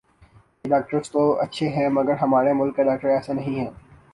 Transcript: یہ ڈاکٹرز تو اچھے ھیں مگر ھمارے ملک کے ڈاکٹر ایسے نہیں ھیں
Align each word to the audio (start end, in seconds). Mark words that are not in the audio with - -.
یہ 0.63 0.69
ڈاکٹرز 0.69 1.09
تو 1.11 1.21
اچھے 1.41 1.67
ھیں 1.75 1.89
مگر 1.89 2.15
ھمارے 2.21 2.53
ملک 2.53 2.75
کے 2.75 2.83
ڈاکٹر 2.83 3.07
ایسے 3.09 3.33
نہیں 3.33 3.59
ھیں 3.59 3.69